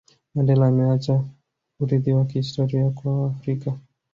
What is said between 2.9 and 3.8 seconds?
kwa waafrika